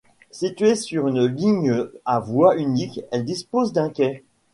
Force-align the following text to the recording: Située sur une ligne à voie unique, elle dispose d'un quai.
Située 0.31 0.73
sur 0.73 1.07
une 1.09 1.25
ligne 1.27 1.85
à 2.05 2.19
voie 2.19 2.57
unique, 2.57 3.01
elle 3.11 3.23
dispose 3.23 3.71
d'un 3.71 3.91
quai. 3.91 4.23